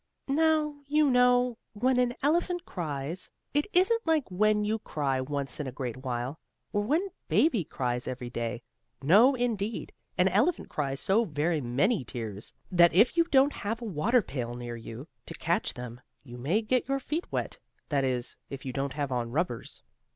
[0.27, 5.67] Now, you know, when an elephant cries it isn't like when you cry once in
[5.67, 6.39] a great while,
[6.73, 8.63] or when baby cries every day.
[9.03, 9.93] No, indeed!
[10.17, 14.55] An elephant cries so very many tears that if you don't have a water pail
[14.55, 17.59] near you, to catch them, you may get your feet wet;
[17.89, 19.83] that is, if you don't have on rubbers.